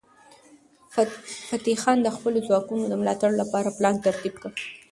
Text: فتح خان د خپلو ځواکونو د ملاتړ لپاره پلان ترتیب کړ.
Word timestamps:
فتح 1.47 1.75
خان 1.83 1.97
د 2.03 2.07
خپلو 2.15 2.39
ځواکونو 2.47 2.83
د 2.87 2.93
ملاتړ 3.01 3.31
لپاره 3.41 3.75
پلان 3.77 3.95
ترتیب 4.05 4.35
کړ. 4.43 4.53